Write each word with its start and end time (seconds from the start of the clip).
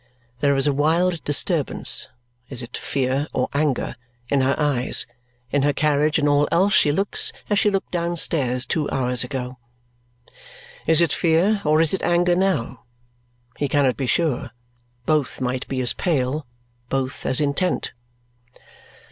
There 0.39 0.55
is 0.55 0.65
a 0.65 0.73
wild 0.73 1.23
disturbance 1.23 2.07
is 2.49 2.63
it 2.63 2.75
fear 2.75 3.27
or 3.35 3.49
anger? 3.53 3.95
in 4.29 4.41
her 4.41 4.55
eyes. 4.57 5.05
In 5.51 5.61
her 5.61 5.73
carriage 5.73 6.17
and 6.17 6.27
all 6.27 6.47
else 6.51 6.73
she 6.73 6.91
looks 6.91 7.31
as 7.51 7.59
she 7.59 7.69
looked 7.69 7.91
downstairs 7.91 8.65
two 8.65 8.89
hours 8.89 9.23
ago. 9.23 9.59
Is 10.87 11.01
it 11.01 11.13
fear 11.13 11.61
or 11.63 11.81
is 11.81 11.93
it 11.93 12.01
anger 12.01 12.35
now? 12.35 12.81
He 13.57 13.67
cannot 13.67 13.95
be 13.95 14.07
sure. 14.07 14.49
Both 15.05 15.39
might 15.39 15.67
be 15.67 15.81
as 15.81 15.93
pale, 15.93 16.47
both 16.89 17.23
as 17.23 17.39
intent. 17.39 17.91